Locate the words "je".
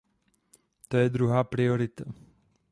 0.97-1.09